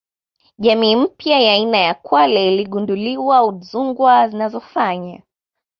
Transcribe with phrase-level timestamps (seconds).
[0.57, 5.21] Jamii mpya ya aina ya kwale iligunduliwa wa Udzungwa zinazofanya